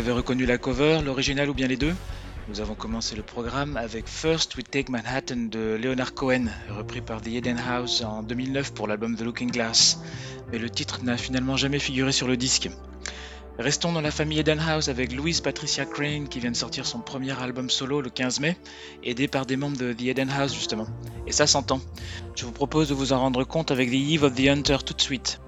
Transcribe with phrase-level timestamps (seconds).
[0.00, 1.94] avez reconnu la cover, l'original ou bien les deux?
[2.48, 7.20] Nous avons commencé le programme avec First We Take Manhattan de Leonard Cohen, repris par
[7.20, 10.00] The Eden House en 2009 pour l'album The Looking Glass.
[10.50, 12.70] Mais le titre n'a finalement jamais figuré sur le disque.
[13.58, 17.00] Restons dans la famille Eden House avec Louise Patricia Crane qui vient de sortir son
[17.00, 18.56] premier album solo le 15 mai,
[19.04, 20.86] aidée par des membres de The Eden House justement.
[21.26, 21.80] Et ça s'entend.
[22.36, 24.94] Je vous propose de vous en rendre compte avec The Eve of the Hunter tout
[24.94, 25.40] de suite.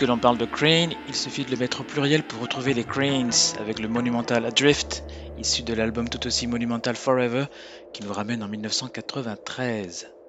[0.00, 2.84] Puisque l'on parle de crane, il suffit de le mettre au pluriel pour retrouver les
[2.84, 5.04] cranes avec le monumental Adrift,
[5.38, 7.44] issu de l'album tout aussi monumental Forever,
[7.92, 10.19] qui nous ramène en 1993.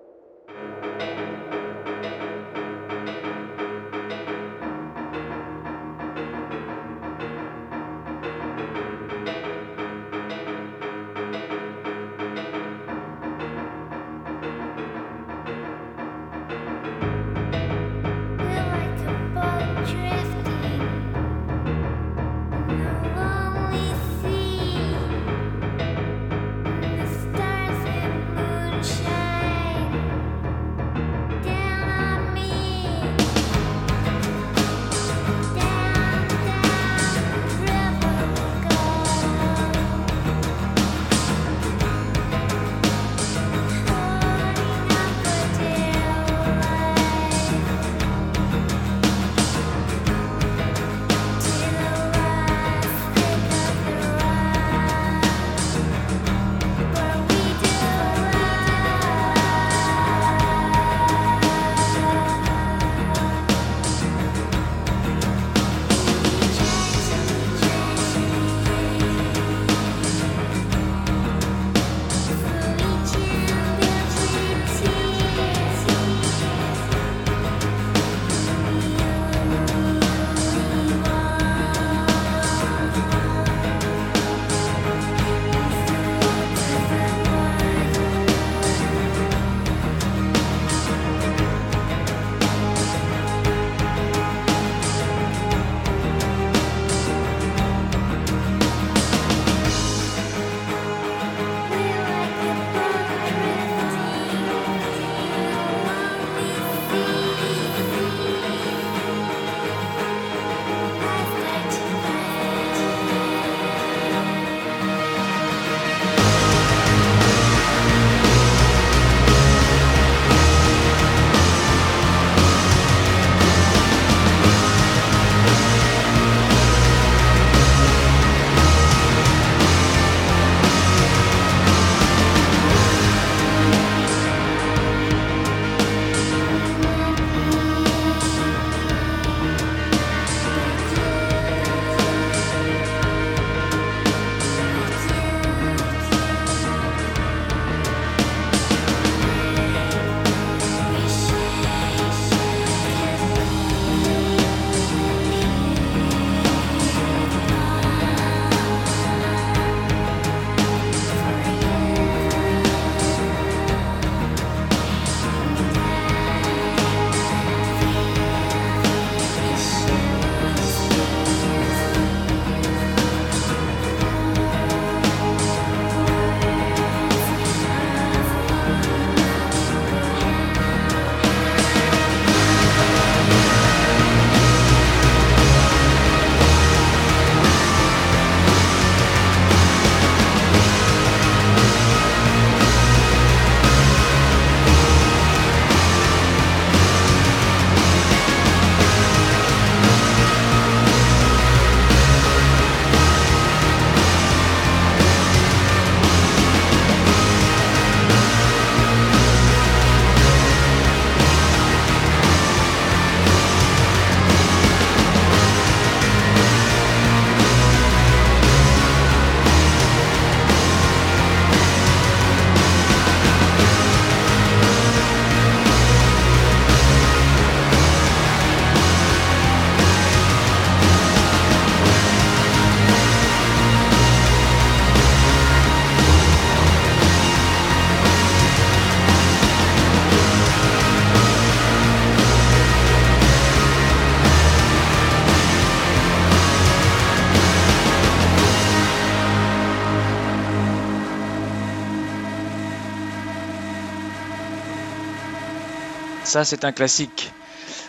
[256.31, 257.29] Ça, c'est un classique.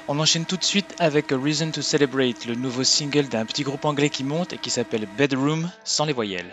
[0.09, 3.63] On enchaîne tout de suite avec A Reason to Celebrate, le nouveau single d'un petit
[3.63, 6.53] groupe anglais qui monte et qui s'appelle Bedroom sans les voyelles.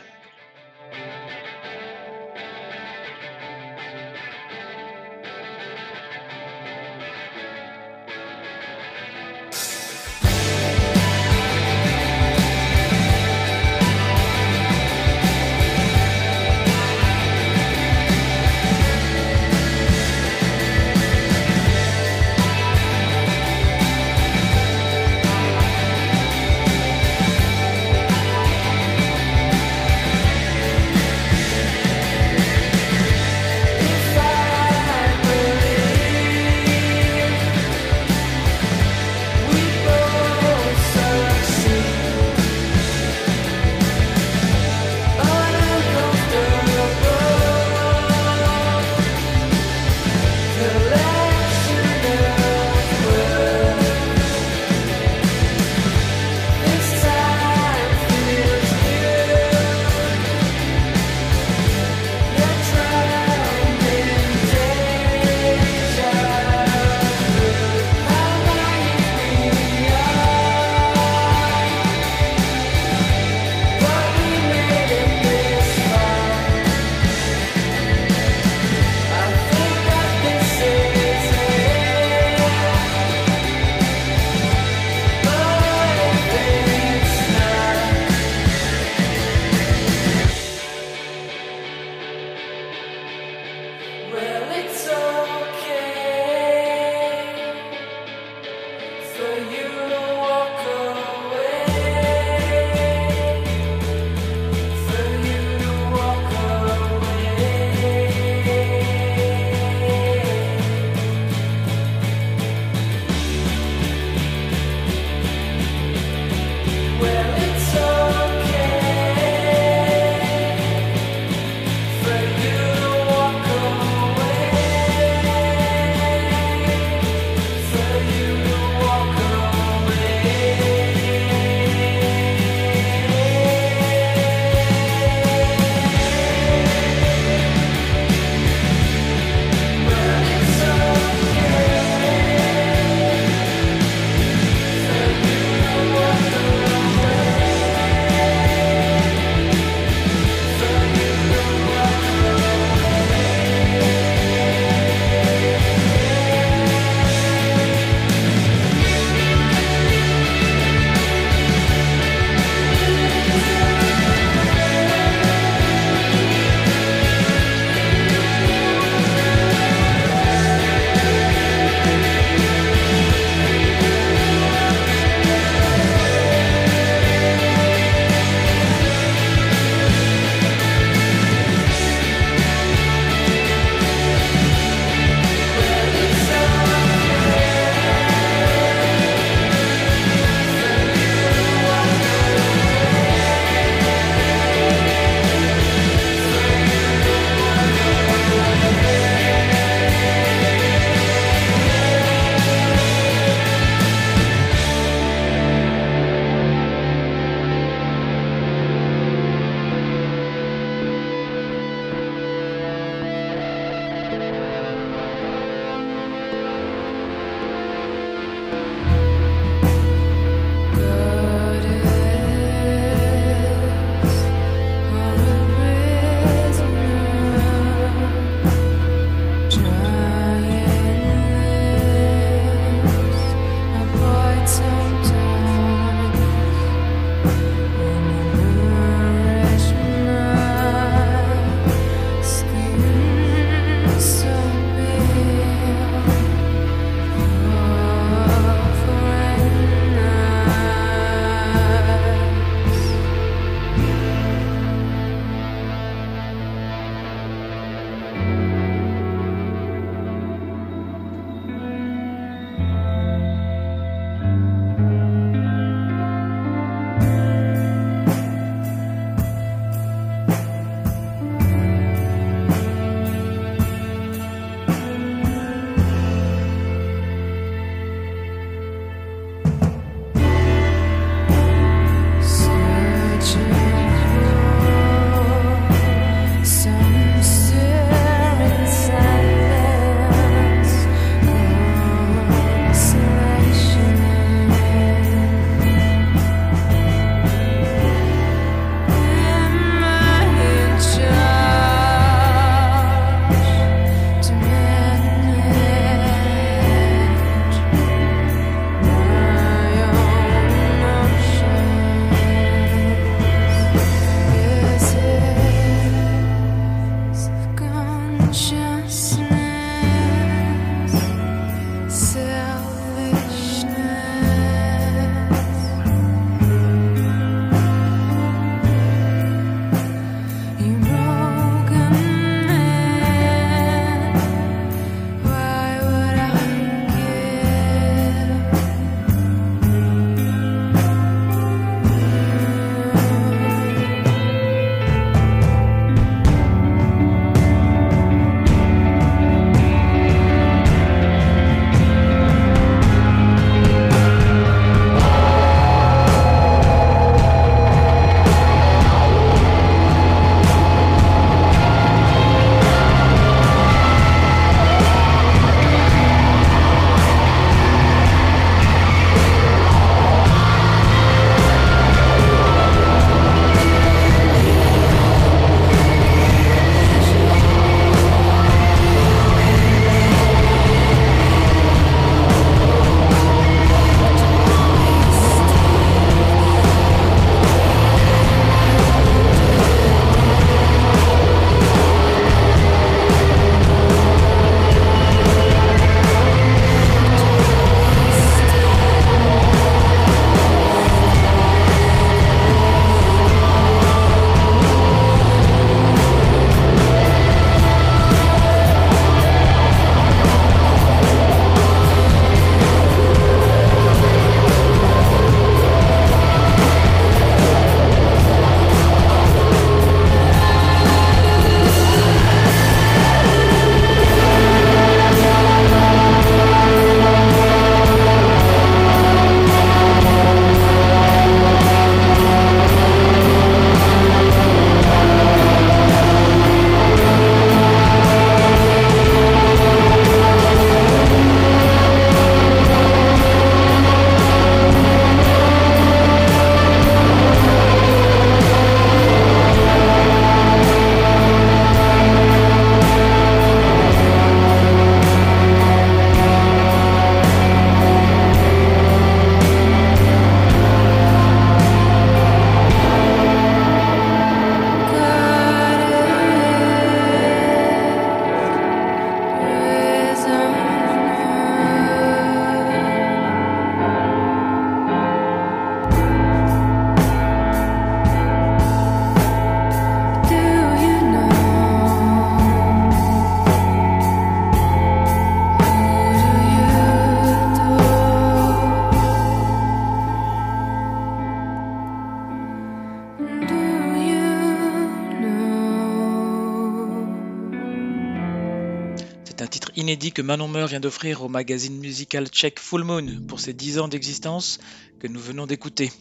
[500.20, 503.88] que Manon Meur vient d'offrir au magazine musical tchèque Full Moon pour ses 10 ans
[503.88, 504.60] d'existence
[505.00, 505.94] que nous venons d'écouter.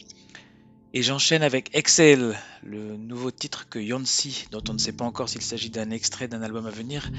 [0.92, 5.28] Et j'enchaîne avec Excel, le nouveau titre que Yonsei, dont on ne sait pas encore
[5.28, 7.12] s'il s'agit d'un extrait d'un album à venir,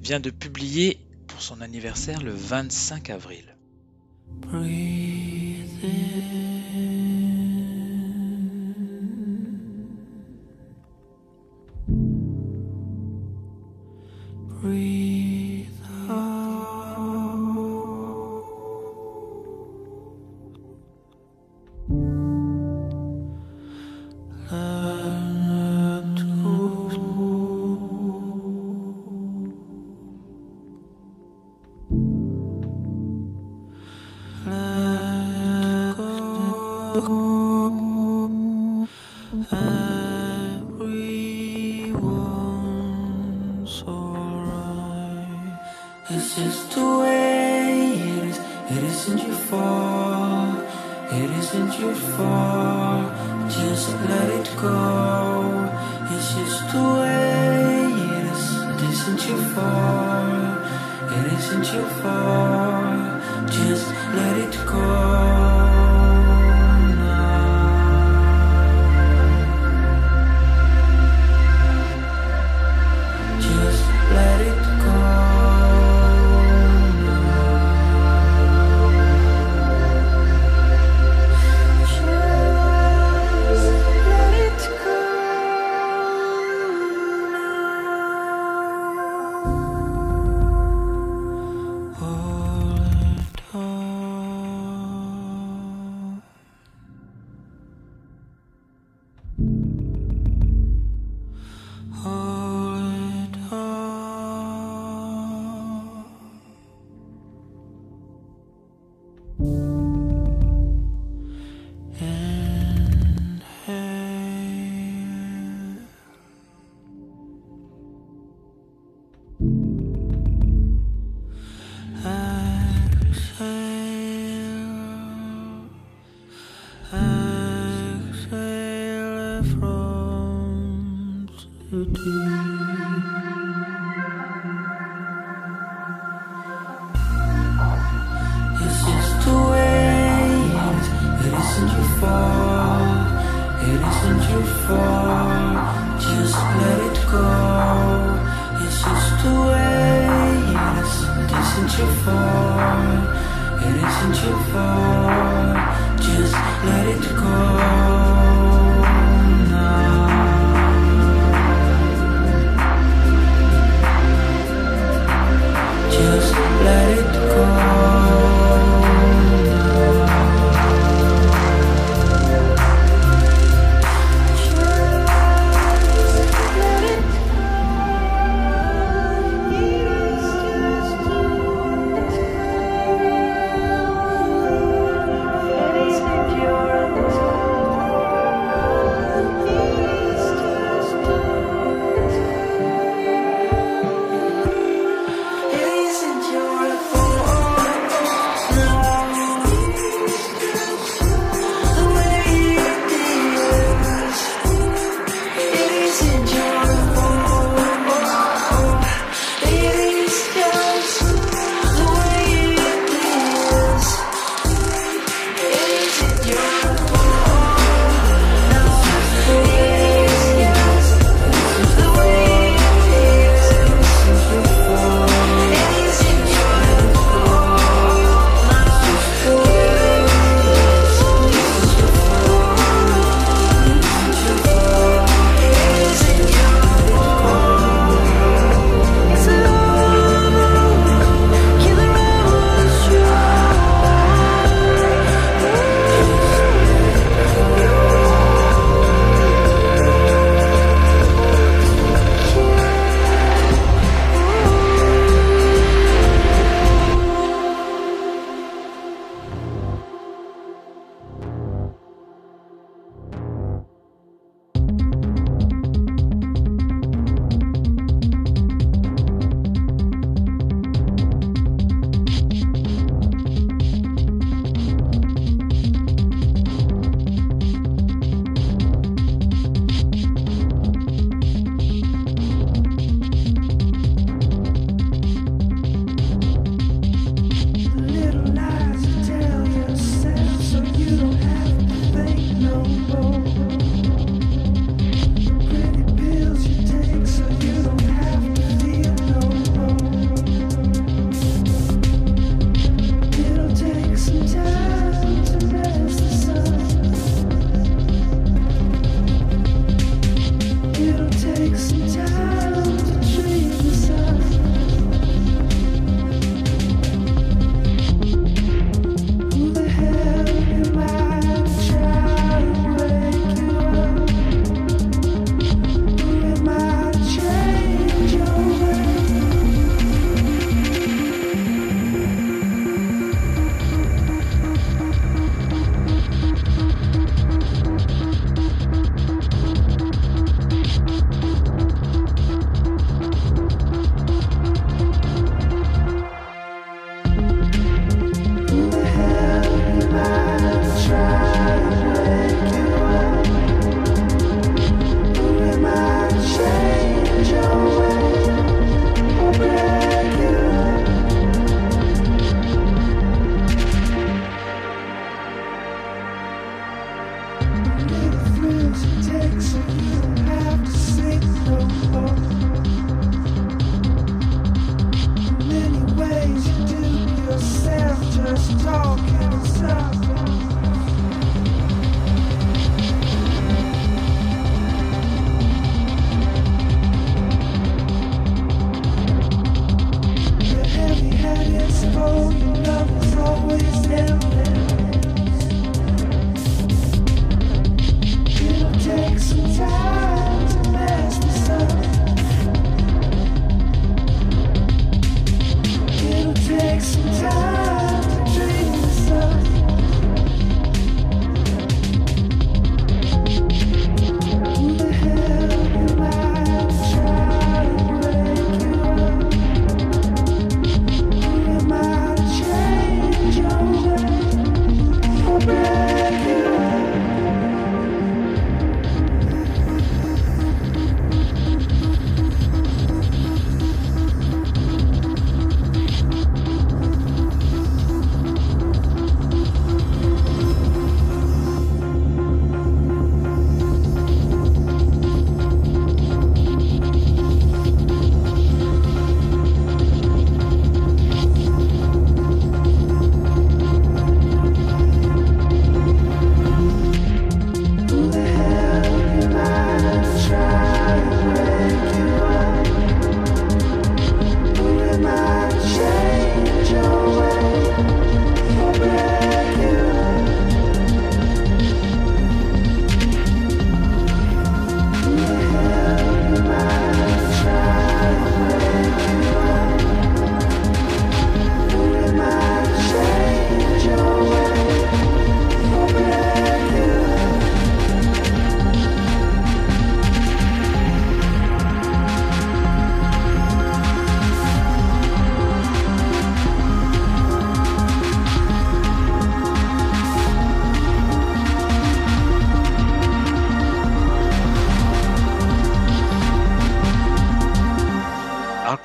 [0.00, 3.56] vient de publier pour son anniversaire le 25 avril.
[4.28, 5.34] Breathe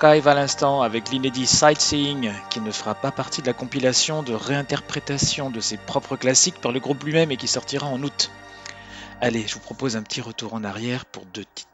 [0.02, 5.50] À l'instant avec l'inédit Sightseeing qui ne fera pas partie de la compilation de réinterprétation
[5.50, 8.32] de ses propres classiques par le groupe lui-même et qui sortira en août.
[9.20, 11.69] Allez, je vous propose un petit retour en arrière pour deux titres.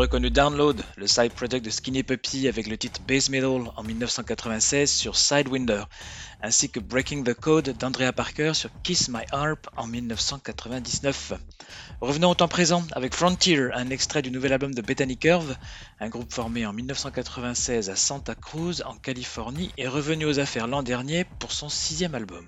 [0.00, 4.90] Reconnu Download, le side project de Skinny Puppy avec le titre Base Metal en 1996
[4.90, 5.82] sur Sidewinder,
[6.40, 11.34] ainsi que Breaking the Code d'Andrea Parker sur Kiss My Harp en 1999.
[12.00, 15.54] Revenons au temps présent avec Frontier, un extrait du nouvel album de Bethany Curve,
[16.00, 20.82] un groupe formé en 1996 à Santa Cruz en Californie et revenu aux affaires l'an
[20.82, 22.46] dernier pour son sixième album.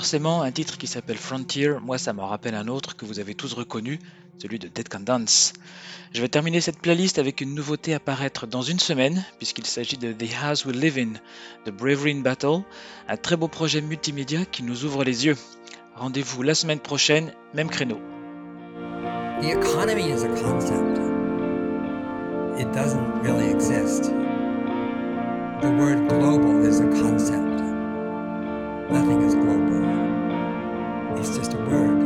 [0.00, 3.34] Forcément, un titre qui s'appelle Frontier, moi ça me rappelle un autre que vous avez
[3.34, 3.98] tous reconnu,
[4.38, 5.52] celui de Dead Can Dance.
[6.14, 9.98] Je vais terminer cette playlist avec une nouveauté à paraître dans une semaine, puisqu'il s'agit
[9.98, 11.12] de The House We Live In,
[11.66, 12.62] de Bravery in Battle,
[13.08, 15.36] un très beau projet multimédia qui nous ouvre les yeux.
[15.96, 18.00] Rendez-vous la semaine prochaine, même créneau.
[19.42, 19.54] The
[23.52, 24.04] concept.
[25.60, 25.68] The
[26.08, 26.40] global
[27.02, 27.69] concept.
[28.90, 29.80] Nothing is global.
[31.18, 32.00] It's just a word.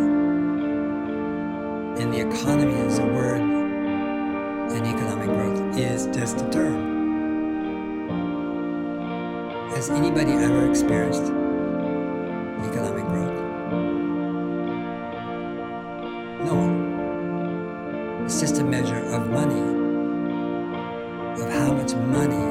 [1.98, 6.92] And the economy is a word, and economic growth is just a term.
[9.70, 11.32] Has anybody ever experienced
[12.68, 13.38] economic growth?
[16.44, 18.24] No one.
[18.26, 19.62] It's just a measure of money,
[21.40, 22.43] of how much money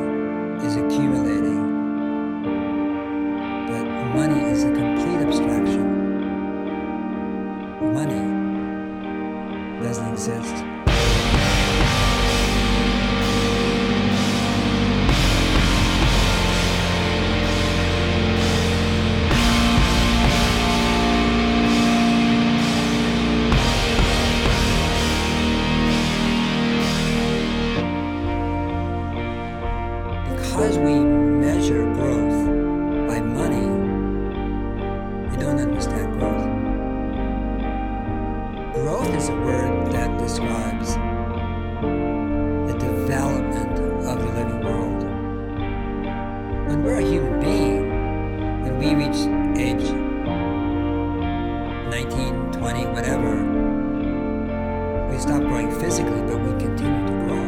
[55.13, 57.43] we stop growing physically, but we continue to grow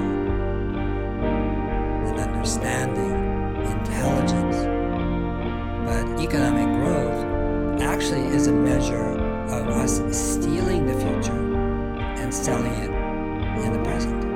[2.05, 3.11] in understanding,
[3.65, 4.57] intelligence.
[5.83, 9.17] But economic growth actually is a measure
[9.49, 11.55] of us stealing the future
[12.21, 12.91] and selling it
[13.65, 14.34] in the present.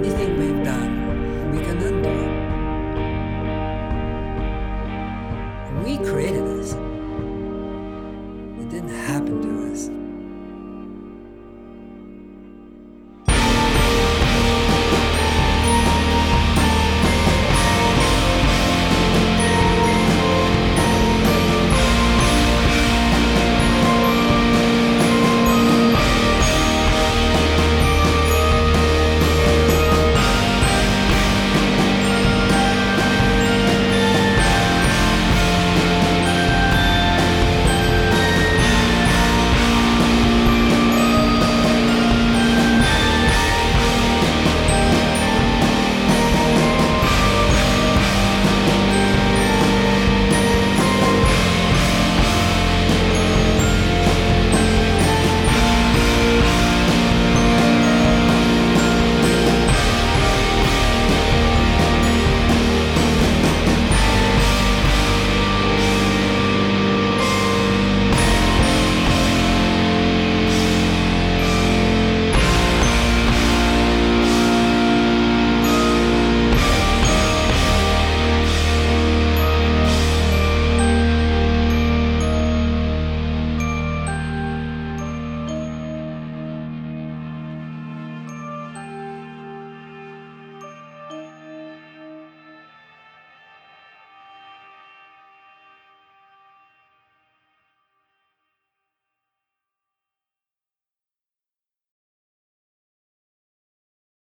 [0.00, 0.49] anything, baby.